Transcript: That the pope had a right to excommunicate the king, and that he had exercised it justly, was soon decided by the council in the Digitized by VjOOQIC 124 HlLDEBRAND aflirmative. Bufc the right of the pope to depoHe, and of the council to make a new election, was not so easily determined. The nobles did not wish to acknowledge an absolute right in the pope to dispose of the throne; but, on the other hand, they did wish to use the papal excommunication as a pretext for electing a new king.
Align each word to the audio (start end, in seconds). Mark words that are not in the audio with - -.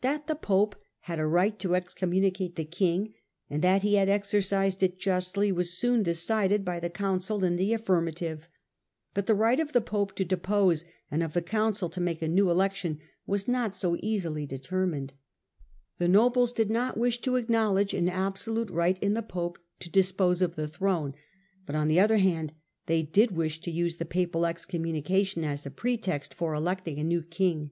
That 0.00 0.26
the 0.26 0.34
pope 0.34 0.74
had 1.02 1.20
a 1.20 1.26
right 1.28 1.56
to 1.60 1.76
excommunicate 1.76 2.56
the 2.56 2.64
king, 2.64 3.14
and 3.48 3.62
that 3.62 3.82
he 3.82 3.94
had 3.94 4.08
exercised 4.08 4.82
it 4.82 4.98
justly, 4.98 5.52
was 5.52 5.78
soon 5.78 6.02
decided 6.02 6.64
by 6.64 6.80
the 6.80 6.90
council 6.90 7.44
in 7.44 7.54
the 7.54 7.62
Digitized 7.66 7.70
by 7.70 7.76
VjOOQIC 7.76 7.88
124 7.88 8.00
HlLDEBRAND 8.00 8.34
aflirmative. 8.34 8.40
Bufc 9.22 9.26
the 9.26 9.34
right 9.36 9.60
of 9.60 9.72
the 9.72 9.80
pope 9.80 10.16
to 10.16 10.24
depoHe, 10.24 10.84
and 11.08 11.22
of 11.22 11.32
the 11.34 11.42
council 11.42 11.88
to 11.88 12.00
make 12.00 12.20
a 12.20 12.26
new 12.26 12.50
election, 12.50 12.98
was 13.28 13.46
not 13.46 13.76
so 13.76 13.96
easily 14.02 14.44
determined. 14.44 15.12
The 15.98 16.08
nobles 16.08 16.50
did 16.50 16.68
not 16.68 16.96
wish 16.96 17.20
to 17.20 17.36
acknowledge 17.36 17.94
an 17.94 18.08
absolute 18.08 18.70
right 18.70 18.98
in 18.98 19.14
the 19.14 19.22
pope 19.22 19.60
to 19.78 19.88
dispose 19.88 20.42
of 20.42 20.56
the 20.56 20.66
throne; 20.66 21.14
but, 21.64 21.76
on 21.76 21.86
the 21.86 22.00
other 22.00 22.16
hand, 22.18 22.54
they 22.86 23.04
did 23.04 23.30
wish 23.36 23.60
to 23.60 23.70
use 23.70 23.98
the 23.98 24.04
papal 24.04 24.46
excommunication 24.46 25.44
as 25.44 25.64
a 25.64 25.70
pretext 25.70 26.34
for 26.34 26.54
electing 26.54 26.98
a 26.98 27.04
new 27.04 27.22
king. 27.22 27.70